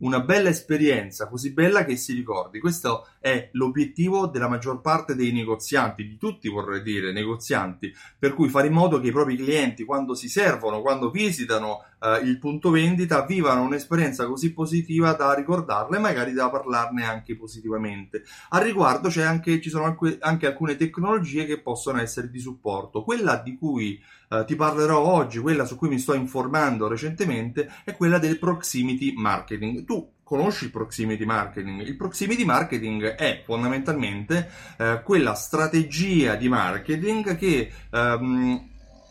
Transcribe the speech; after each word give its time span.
Una 0.00 0.20
bella 0.20 0.48
esperienza, 0.48 1.28
così 1.28 1.52
bella 1.52 1.84
che 1.84 1.96
si 1.96 2.12
ricordi. 2.12 2.60
Questo 2.60 3.08
è 3.18 3.48
l'obiettivo 3.52 4.26
della 4.26 4.48
maggior 4.48 4.80
parte 4.80 5.14
dei 5.14 5.32
negozianti, 5.32 6.06
di 6.06 6.16
tutti 6.16 6.48
vorrei 6.48 6.82
dire, 6.82 7.12
negozianti, 7.12 7.92
per 8.18 8.34
cui 8.34 8.48
fare 8.48 8.68
in 8.68 8.72
modo 8.72 9.00
che 9.00 9.08
i 9.08 9.12
propri 9.12 9.36
clienti, 9.36 9.84
quando 9.84 10.14
si 10.14 10.28
servono, 10.28 10.80
quando 10.80 11.10
visitano 11.10 11.84
eh, 12.00 12.20
il 12.24 12.38
punto 12.38 12.70
vendita, 12.70 13.24
vivano 13.24 13.62
un'esperienza 13.62 14.26
così 14.26 14.52
positiva 14.52 15.12
da 15.12 15.34
ricordarla 15.34 15.96
e 15.96 16.00
magari 16.00 16.32
da 16.32 16.50
parlarne 16.50 17.04
anche 17.04 17.36
positivamente. 17.36 18.22
Al 18.50 18.62
riguardo 18.62 19.08
anche, 19.22 19.60
ci 19.60 19.70
sono 19.70 19.84
anche, 19.84 20.18
anche 20.20 20.46
alcune 20.46 20.76
tecnologie 20.76 21.44
che 21.44 21.60
possono 21.60 22.00
essere 22.00 22.30
di 22.30 22.38
supporto. 22.38 23.02
Quella 23.02 23.36
di 23.36 23.56
cui 23.56 24.00
eh, 24.28 24.44
ti 24.46 24.56
parlerò 24.56 24.98
oggi, 24.98 25.38
quella 25.38 25.64
su 25.64 25.76
cui 25.76 25.88
mi 25.88 25.98
sto 25.98 26.14
informando 26.14 26.88
recentemente, 26.88 27.70
è 27.84 27.94
quella 27.94 28.18
del 28.18 28.38
proximity 28.38 29.12
marketing. 29.14 29.84
Tu 29.84 30.12
conosci 30.22 30.66
il 30.66 30.70
proximity 30.70 31.24
marketing? 31.24 31.80
Il 31.80 31.96
proximity 31.96 32.44
marketing 32.44 33.04
è 33.16 33.42
fondamentalmente 33.44 34.48
eh, 34.78 35.02
quella 35.04 35.34
strategia 35.34 36.36
di 36.36 36.48
marketing 36.48 37.36
che 37.36 37.72
ehm, 37.90 38.69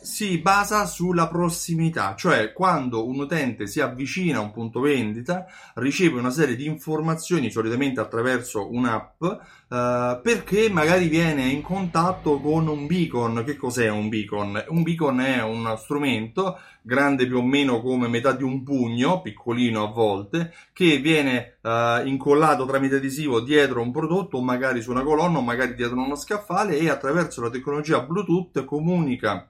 si 0.10 0.40
basa 0.40 0.88
sulla 0.88 1.28
prossimità, 1.28 2.16
cioè 2.16 2.52
quando 2.52 3.08
un 3.08 3.20
utente 3.20 3.68
si 3.68 3.80
avvicina 3.80 4.40
a 4.40 4.42
un 4.42 4.52
punto 4.52 4.80
vendita 4.80 5.46
riceve 5.76 6.18
una 6.18 6.32
serie 6.32 6.56
di 6.56 6.66
informazioni, 6.66 7.52
solitamente 7.52 8.00
attraverso 8.00 8.74
un'app, 8.74 9.24
eh, 9.24 10.20
perché 10.24 10.68
magari 10.72 11.08
viene 11.10 11.44
in 11.44 11.62
contatto 11.62 12.42
con 12.42 12.68
un 12.68 12.88
beacon. 12.88 13.44
Che 13.46 13.56
cos'è 13.56 13.88
un 13.88 14.10
beacon? 14.10 14.66
Un 14.70 14.82
beacon 14.82 15.22
è 15.22 15.44
uno 15.44 15.76
strumento 15.76 16.60
grande 16.82 17.28
più 17.28 17.38
o 17.38 17.44
meno 17.44 17.80
come 17.80 18.08
metà 18.08 18.32
di 18.32 18.44
un 18.44 18.64
pugno, 18.64 19.22
piccolino 19.22 19.84
a 19.84 19.92
volte, 19.92 20.52
che 20.74 20.98
viene 20.98 21.58
eh, 21.62 22.02
incollato 22.06 22.66
tramite 22.66 22.96
adesivo 22.96 23.42
dietro 23.42 23.84
un 23.84 23.92
prodotto, 23.92 24.42
magari 24.42 24.82
su 24.82 24.90
una 24.90 25.04
colonna, 25.04 25.38
o 25.38 25.42
magari 25.42 25.76
dietro 25.76 26.02
uno 26.02 26.16
scaffale 26.16 26.80
e 26.80 26.90
attraverso 26.90 27.42
la 27.42 27.52
tecnologia 27.52 28.02
Bluetooth 28.02 28.66
comunica 28.66 29.48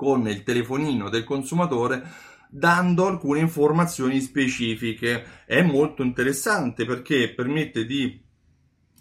con 0.00 0.26
il 0.28 0.42
telefonino 0.44 1.10
del 1.10 1.24
consumatore 1.24 2.02
dando 2.48 3.06
alcune 3.06 3.40
informazioni 3.40 4.18
specifiche. 4.22 5.44
È 5.44 5.60
molto 5.60 6.02
interessante 6.02 6.86
perché 6.86 7.34
permette 7.34 7.84
di 7.84 8.18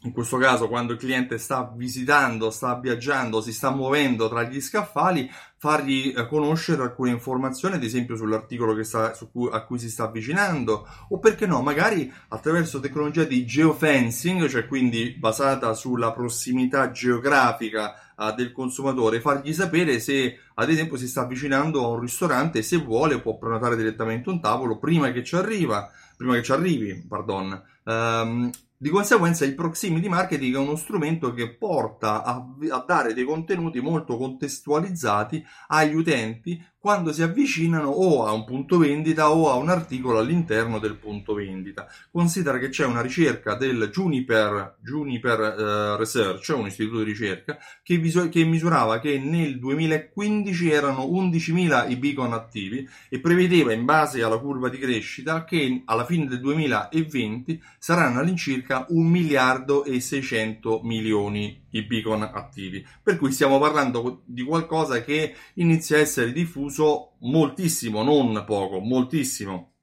in 0.04 0.14
questo 0.14 0.38
caso 0.38 0.70
quando 0.70 0.94
il 0.94 1.00
cliente 1.00 1.38
sta 1.38 1.72
visitando, 1.76 2.52
sta 2.52 2.76
viaggiando, 2.76 3.42
si 3.42 3.52
sta 3.52 3.70
muovendo 3.72 4.30
tra 4.30 4.44
gli 4.44 4.62
scaffali, 4.62 5.30
fargli 5.58 6.14
eh, 6.16 6.26
conoscere 6.28 6.82
alcune 6.84 7.12
informazioni, 7.12 7.76
ad 7.76 7.84
esempio 7.84 8.16
sull'articolo 8.16 8.82
sta, 8.84 9.14
su 9.14 9.30
cui, 9.30 9.50
a 9.52 9.62
cui 9.66 9.78
si 9.78 9.90
sta 9.90 10.06
avvicinando, 10.06 10.88
o 11.10 11.20
perché 11.20 11.46
no, 11.46 11.62
magari 11.62 12.12
attraverso 12.30 12.80
tecnologia 12.80 13.26
di 13.26 13.46
geofencing, 13.46 14.48
cioè 14.48 14.68
quindi 14.68 15.16
basata 15.18 15.74
sulla 15.74 16.14
prossimità 16.14 16.92
geografica 16.92 18.14
uh, 18.16 18.34
del 18.34 18.54
consumatore, 18.54 19.20
fargli 19.20 19.52
sapere 19.52 20.00
se 20.00 20.40
ad 20.54 20.70
esempio 20.70 20.96
si 20.96 21.10
sta 21.10 21.22
avvicinando 21.22 21.84
a 21.84 21.88
un 21.90 22.00
ristorante 22.00 22.60
e 22.60 22.64
se 22.64 22.78
vuole 22.78 23.20
può 23.20 23.38
prenotare 23.38 23.76
direttamente 23.76 24.30
un 24.30 24.40
tavolo 24.40 24.78
prima 24.78 25.12
che 25.12 25.26
ci 25.26 25.36
arriva, 25.36 25.92
prima 26.16 26.36
che 26.36 26.44
ci 26.44 26.54
arrivi, 26.54 27.06
pardon. 27.06 27.62
Um, 27.84 28.50
di 28.82 28.90
conseguenza 28.90 29.44
il 29.44 29.56
proximity 29.56 30.08
marketing 30.08 30.56
è 30.56 30.58
uno 30.58 30.78
strumento 30.78 31.34
che 31.34 31.54
porta 31.54 32.24
a, 32.24 32.48
a, 32.70 32.84
dare 32.88 33.14
dei 33.14 33.26
contenuti 33.26 33.82
molto 33.82 34.16
contestualizzati 34.16 35.46
agli 35.68 35.96
utenti 35.96 36.66
quando 36.80 37.12
si 37.12 37.22
avvicinano 37.22 37.90
o 37.90 38.26
a 38.26 38.32
un 38.32 38.46
punto 38.46 38.78
vendita 38.78 39.32
o 39.32 39.52
a 39.52 39.56
un 39.56 39.68
articolo 39.68 40.20
all'interno 40.20 40.80
del 40.80 40.96
punto 40.96 41.34
vendita. 41.34 41.88
Considera 42.10 42.58
che 42.58 42.70
c'è 42.70 42.86
una 42.86 43.02
ricerca 43.02 43.56
del 43.56 43.90
Juniper, 43.92 44.78
Juniper 44.82 45.40
eh, 45.40 45.98
Research, 45.98 46.54
un 46.56 46.68
istituto 46.68 47.00
di 47.00 47.12
ricerca, 47.12 47.58
che, 47.84 47.98
visu- 47.98 48.30
che, 48.30 48.46
misurava 48.46 49.00
che 49.00 49.20
nel 49.20 49.60
2015 49.60 50.72
erano 50.72 51.04
11.000 51.04 51.92
i 51.92 51.98
beacon 51.98 52.32
attivi 52.32 52.88
e 53.10 53.20
prevedeva 53.20 53.74
in 53.74 53.84
base 53.84 54.24
alla 54.24 54.38
curva 54.38 54.70
di 54.70 54.78
crescita 54.78 55.44
che 55.44 55.82
alla 55.84 56.06
fine 56.06 56.28
del 56.28 56.40
2020 56.40 57.62
saranno 57.78 58.20
all'incirca 58.22 58.86
1 58.88 59.10
miliardo 59.10 59.84
e 59.84 60.00
600 60.00 60.80
milioni 60.84 61.68
i 61.72 61.84
beacon 61.84 62.24
attivi. 62.24 62.86
Per 63.02 63.18
cui 63.18 63.32
stiamo 63.32 63.60
parlando 63.60 64.24
di 64.26 64.44
qualcosa 64.44 65.02
che 65.02 65.36
inizia 65.56 65.98
a 65.98 66.02
essere 66.02 66.32
diffuso 66.32 67.14
moltissimo, 67.20 68.04
non 68.04 68.44
poco, 68.46 68.80
moltissimo. 68.80 69.74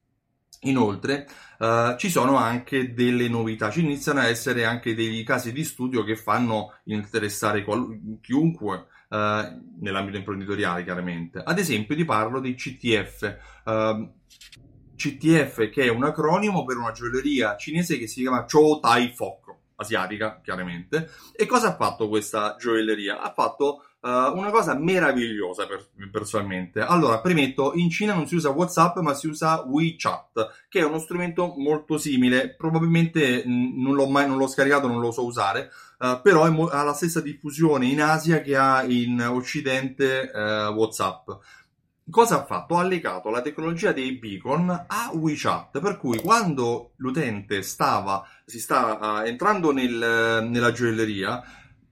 Inoltre 0.62 1.28
uh, 1.58 1.96
ci 1.96 2.08
sono 2.08 2.36
anche 2.36 2.94
delle 2.94 3.28
novità, 3.28 3.70
ci 3.70 3.80
iniziano 3.80 4.20
a 4.20 4.26
essere 4.26 4.64
anche 4.64 4.94
dei 4.94 5.22
casi 5.22 5.52
di 5.52 5.62
studio 5.62 6.02
che 6.02 6.16
fanno 6.16 6.72
interessare 6.84 7.62
qual- 7.62 8.18
chiunque 8.20 8.86
uh, 9.10 9.16
nell'ambito 9.80 10.16
imprenditoriale 10.16 10.82
chiaramente. 10.82 11.40
Ad 11.44 11.58
esempio 11.58 11.94
ti 11.94 12.04
parlo 12.04 12.40
di 12.40 12.54
CTF. 12.54 13.38
Ehm, 13.66 14.12
CTF 14.96 15.68
che 15.68 15.84
è 15.84 15.88
un 15.88 16.04
acronimo 16.04 16.64
per 16.64 16.78
una 16.78 16.90
gioielleria 16.90 17.56
cinese 17.56 17.98
che 17.98 18.06
si 18.06 18.22
chiama 18.22 18.46
Chou 18.50 18.80
Tai 18.80 19.12
Fok 19.14 19.45
asiatica, 19.76 20.40
chiaramente. 20.42 21.10
E 21.34 21.46
cosa 21.46 21.68
ha 21.68 21.76
fatto 21.76 22.08
questa 22.08 22.56
gioielleria? 22.58 23.20
Ha 23.20 23.32
fatto 23.32 23.84
uh, 24.00 24.08
una 24.36 24.50
cosa 24.50 24.74
meravigliosa 24.74 25.66
per, 25.66 25.86
personalmente. 26.10 26.80
Allora, 26.80 27.20
premetto, 27.20 27.72
in 27.74 27.90
Cina 27.90 28.14
non 28.14 28.26
si 28.26 28.34
usa 28.34 28.50
WhatsApp, 28.50 28.98
ma 28.98 29.14
si 29.14 29.28
usa 29.28 29.62
WeChat, 29.66 30.66
che 30.68 30.80
è 30.80 30.84
uno 30.84 30.98
strumento 30.98 31.54
molto 31.56 31.98
simile. 31.98 32.54
Probabilmente 32.54 33.42
mh, 33.44 33.82
non 33.82 33.94
l'ho 33.94 34.08
mai 34.08 34.26
non 34.26 34.38
l'ho 34.38 34.46
scaricato, 34.46 34.86
non 34.86 35.00
lo 35.00 35.10
so 35.10 35.24
usare, 35.24 35.70
uh, 35.98 36.20
però 36.22 36.50
mo- 36.50 36.68
ha 36.68 36.82
la 36.82 36.94
stessa 36.94 37.20
diffusione 37.20 37.86
in 37.86 38.00
Asia 38.00 38.40
che 38.40 38.56
ha 38.56 38.82
in 38.84 39.20
Occidente 39.20 40.30
uh, 40.32 40.72
WhatsApp 40.72 41.28
cosa 42.10 42.40
ha 42.40 42.44
fatto? 42.44 42.76
Ha 42.76 42.82
legato 42.82 43.30
la 43.30 43.42
tecnologia 43.42 43.92
dei 43.92 44.12
beacon 44.12 44.70
a 44.70 45.10
WeChat, 45.12 45.80
per 45.80 45.96
cui 45.96 46.20
quando 46.20 46.92
l'utente 46.96 47.62
stava, 47.62 48.26
si 48.44 48.60
sta 48.60 48.98
uh, 49.20 49.26
entrando 49.26 49.72
nel, 49.72 50.46
nella 50.48 50.72
gioielleria, 50.72 51.42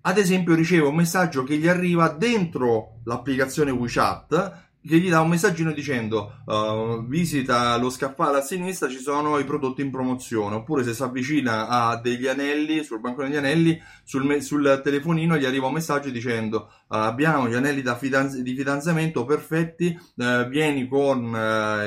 ad 0.07 0.19
esempio 0.19 0.55
riceve 0.55 0.87
un 0.87 0.95
messaggio 0.95 1.45
che 1.45 1.57
gli 1.57 1.67
arriva 1.67 2.09
dentro 2.09 3.01
l'applicazione 3.05 3.71
WeChat 3.71 4.64
che 4.87 4.99
gli 4.99 5.09
dà 5.09 5.23
un 5.23 5.31
messaggino 5.31 5.73
dicendo 5.73 6.43
uh, 6.45 7.07
visita 7.07 7.77
lo 7.79 7.89
scaffale 7.89 8.39
a 8.39 8.43
sinistra 8.43 8.91
ci 8.91 8.99
sono 8.99 9.39
i 9.39 9.45
prodotti 9.45 9.81
in 9.81 9.91
promozione. 9.91 10.57
Oppure 10.57 10.85
se 10.85 10.93
si 10.93 11.03
avvicina 11.03 11.69
a 11.69 11.97
degli 11.97 12.27
anelli 12.27 12.85
sul 12.85 13.01
banco 13.01 13.23
degli 13.23 13.37
anelli 13.37 13.81
sul, 14.03 14.25
me- 14.25 14.43
sul 14.43 14.81
telefonino 14.85 15.39
gli 15.39 15.47
arriva 15.47 15.67
un 15.67 15.73
messaggio 15.73 16.11
dicendo 16.11 16.71
uh, 16.89 16.97
abbiamo 16.97 17.49
gli 17.49 17.55
anelli 17.55 17.83
fidanz- 17.99 18.39
di 18.39 18.55
fidanzamento 18.55 19.25
perfetti 19.25 19.99
uh, 20.17 20.47
vieni 20.49 20.87
con 20.87 21.35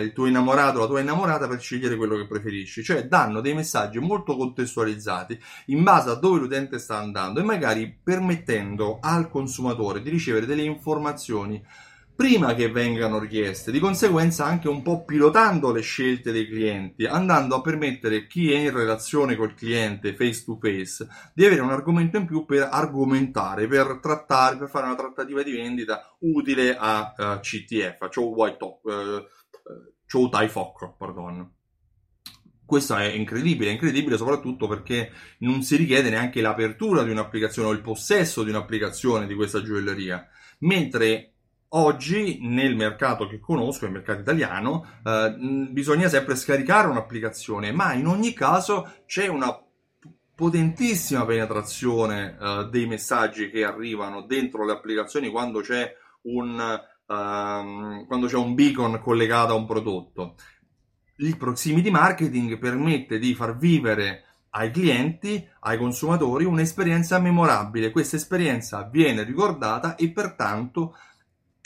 il 0.02 0.12
tuo 0.14 0.26
innamorato 0.26 0.80
la 0.80 0.88
tua 0.88 1.00
innamorata 1.00 1.48
per 1.48 1.60
scegliere 1.60 1.96
quello 1.96 2.16
che 2.16 2.26
preferisci. 2.26 2.84
Cioè 2.84 3.08
danno 3.08 3.42
dei 3.42 3.54
messaggi 3.54 4.00
molto 4.00 4.36
contestualizzati 4.36 5.40
in 5.68 5.84
base 5.84 6.10
a 6.10 6.16
dove 6.16 6.40
l'utente 6.40 6.80
sta 6.80 6.98
andando 6.98 7.40
e 7.40 7.44
magari 7.44 7.96
permettendo 8.04 8.98
al 9.00 9.30
consumatore 9.30 10.02
di 10.02 10.10
ricevere 10.10 10.48
delle 10.48 10.64
informazioni 10.64 11.64
prima 12.18 12.56
che 12.56 12.72
vengano 12.72 13.20
richieste, 13.20 13.72
di 13.72 13.78
conseguenza 13.78 14.44
anche 14.44 14.68
un 14.68 14.82
po' 14.82 15.06
pilotando 15.06 15.72
le 15.72 15.82
scelte 15.82 16.32
dei 16.32 16.48
clienti, 16.48 17.06
andando 17.06 17.54
a 17.54 17.62
permettere 17.62 18.18
a 18.18 18.26
chi 18.26 18.52
è 18.52 18.58
in 18.58 18.74
relazione 18.74 19.36
col 19.36 19.54
cliente 19.54 20.16
face 20.16 20.44
to 20.44 20.58
face 20.60 21.08
di 21.36 21.46
avere 21.46 21.62
un 21.62 21.70
argomento 21.70 22.18
in 22.18 22.26
più 22.26 22.44
per 22.44 22.70
argomentare, 22.72 23.68
per 23.68 24.00
trattare, 24.02 24.58
per 24.58 24.68
fare 24.68 24.88
una 24.88 24.96
trattativa 24.96 25.44
di 25.44 25.52
vendita 25.52 26.18
utile 26.22 26.76
a 26.76 27.14
uh, 27.16 27.40
CTF, 27.40 28.02
a 28.02 28.10
Chow 28.10 28.34
White 28.34 28.58
Talk, 28.58 28.84
uh, 28.84 29.24
Chow 30.12 30.28
Tai 30.28 30.50
Foc, 30.50 30.98
pardon. 30.98 31.54
Questo 32.66 32.96
è 32.96 33.06
incredibile, 33.06 33.70
incredibile 33.70 34.18
soprattutto 34.18 34.68
perché 34.68 35.12
non 35.40 35.62
si 35.62 35.76
richiede 35.76 36.10
neanche 36.10 36.42
l'apertura 36.42 37.04
di 37.04 37.12
un'applicazione 37.12 37.68
o 37.68 37.72
il 37.74 37.82
possesso 37.82 38.44
di 38.44 38.50
un'applicazione 38.50 39.28
di 39.28 39.36
questa 39.36 39.62
gioielleria, 39.62 40.28
mentre 40.62 41.34
Oggi 41.70 42.40
nel 42.44 42.78
mercato 42.78 43.28
che 43.28 43.40
conosco, 43.40 43.86
il 43.86 43.92
mercato 43.92 44.22
italiano, 44.22 44.86
eh, 45.04 45.36
bisogna 45.70 46.08
sempre 46.08 46.36
scaricare 46.36 46.88
un'applicazione, 46.88 47.74
ma 47.74 47.92
in 47.94 48.08
ogni 48.08 48.32
caso 48.32 49.02
c'è 49.06 49.28
una 49.28 49.54
potentissima 50.34 51.26
penetrazione 51.26 52.38
eh, 52.40 52.68
dei 52.72 52.86
messaggi 52.86 53.50
che 53.50 53.66
arrivano 53.66 54.22
dentro 54.22 54.64
le 54.64 54.72
applicazioni 54.72 55.30
quando 55.30 55.60
c'è 55.60 55.92
un, 56.24 56.80
um, 57.08 58.06
quando 58.06 58.28
c'è 58.28 58.36
un 58.36 58.54
beacon 58.54 59.02
collegato 59.02 59.52
a 59.54 59.56
un 59.56 59.66
prodotto. 59.66 60.36
Il 61.18 61.36
proximity 61.38 61.90
marketing 61.90 62.60
permette 62.60 63.18
di 63.18 63.34
far 63.34 63.58
vivere 63.58 64.24
ai 64.52 64.72
clienti, 64.72 65.46
ai 65.62 65.78
consumatori, 65.78 66.46
un'esperienza 66.46 67.20
memorabile. 67.20 67.92
Questa 67.92 68.16
esperienza 68.16 68.84
viene 68.84 69.24
ricordata 69.24 69.96
e 69.96 70.12
pertanto 70.12 70.96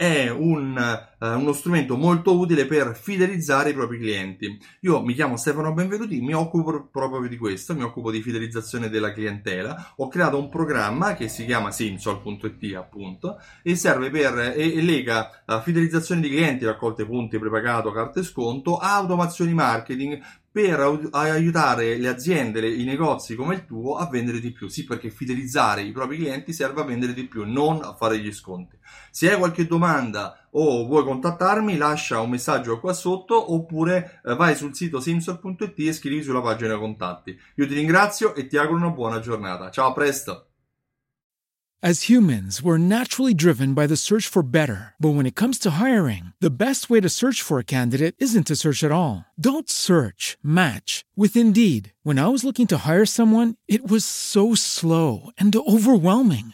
è 0.01 0.29
un, 0.29 1.09
uh, 1.21 1.39
uno 1.39 1.53
strumento 1.53 1.95
molto 1.95 2.37
utile 2.37 2.65
per 2.65 2.95
fidelizzare 2.95 3.69
i 3.69 3.73
propri 3.73 3.99
clienti. 3.99 4.59
Io 4.81 5.01
mi 5.01 5.13
chiamo 5.13 5.37
Stefano 5.37 5.73
Benvenuti, 5.73 6.19
mi 6.21 6.33
occupo 6.33 6.89
proprio 6.91 7.27
di 7.27 7.37
questo, 7.37 7.75
mi 7.75 7.83
occupo 7.83 8.11
di 8.11 8.21
fidelizzazione 8.21 8.89
della 8.89 9.13
clientela. 9.13 9.93
Ho 9.97 10.07
creato 10.07 10.37
un 10.37 10.49
programma 10.49 11.13
che 11.13 11.27
si 11.27 11.45
chiama 11.45 11.71
simsol.it 11.71 12.75
appunto 12.75 13.39
e 13.61 13.75
serve 13.75 14.09
per 14.09 14.53
e, 14.55 14.75
e 14.75 14.81
lega 14.81 15.43
uh, 15.45 15.61
fidelizzazione 15.61 16.21
di 16.21 16.29
clienti, 16.29 16.65
raccolte 16.65 17.05
punti, 17.05 17.37
prepagato, 17.37 17.91
carte 17.91 18.23
sconto, 18.23 18.77
automazioni 18.77 19.53
marketing 19.53 20.19
per 20.51 20.81
aiutare 21.11 21.95
le 21.95 22.09
aziende, 22.09 22.67
i 22.69 22.83
negozi 22.83 23.35
come 23.35 23.55
il 23.55 23.65
tuo 23.65 23.95
a 23.95 24.09
vendere 24.09 24.41
di 24.41 24.51
più. 24.51 24.67
Sì, 24.67 24.83
perché 24.83 25.09
fidelizzare 25.09 25.81
i 25.81 25.93
propri 25.93 26.17
clienti 26.17 26.51
serve 26.51 26.81
a 26.81 26.83
vendere 26.83 27.13
di 27.13 27.25
più, 27.25 27.49
non 27.49 27.79
a 27.81 27.93
fare 27.93 28.19
gli 28.19 28.33
sconti. 28.33 28.77
Se 29.11 29.31
hai 29.31 29.37
qualche 29.37 29.65
domanda 29.65 30.40
o 30.51 30.85
vuoi 30.85 31.03
contattarmi, 31.03 31.77
lascia 31.77 32.19
un 32.19 32.29
messaggio 32.29 32.79
qua 32.79 32.93
sotto 32.93 33.53
oppure 33.53 34.21
eh, 34.25 34.35
vai 34.35 34.55
sul 34.55 34.75
sito 34.75 34.99
simsol.it 34.99 35.79
e 35.79 35.93
scrivi 35.93 36.23
sulla 36.23 36.41
pagina 36.41 36.77
contatti. 36.77 37.37
Io 37.55 37.67
ti 37.67 37.73
ringrazio 37.73 38.35
e 38.35 38.47
ti 38.47 38.57
auguro 38.57 38.77
una 38.77 38.89
buona 38.89 39.19
giornata. 39.19 39.69
Ciao, 39.69 39.89
a 39.89 39.93
presto! 39.93 40.45
As 41.83 42.03
humans, 42.03 42.61
we're 42.61 42.77
naturally 42.77 43.33
driven 43.33 43.73
by 43.73 43.87
the 43.87 43.97
search 43.97 44.27
for 44.27 44.43
better. 44.43 44.93
But 44.99 45.15
when 45.15 45.25
it 45.25 45.33
comes 45.33 45.57
to 45.59 45.81
hiring, 45.81 46.31
the 46.39 46.55
best 46.55 46.91
way 46.91 47.01
to 47.01 47.09
search 47.09 47.41
for 47.41 47.57
a 47.57 47.63
candidate 47.63 48.13
isn't 48.19 48.45
to 48.45 48.55
search 48.55 48.83
at 48.83 48.91
all. 48.91 49.25
Don't 49.33 49.67
search, 49.67 50.37
match 50.43 51.03
with 51.15 51.35
Indeed. 51.35 51.93
When 52.03 52.19
I 52.19 52.27
was 52.27 52.43
looking 52.43 52.67
to 52.67 52.85
hire 52.85 53.07
someone, 53.07 53.55
it 53.67 53.89
was 53.89 54.05
so 54.05 54.53
slow 54.53 55.31
and 55.39 55.55
overwhelming. 55.55 56.53